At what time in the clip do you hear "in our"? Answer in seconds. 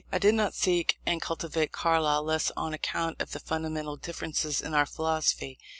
4.59-4.87